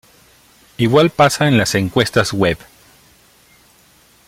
Igual 0.77 1.11
pasa 1.11 1.47
en 1.47 1.59
las 1.59 1.75
encuestas 1.75 2.33
web. 2.33 2.57